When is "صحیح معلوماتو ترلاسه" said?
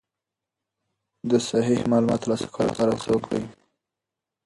1.49-2.47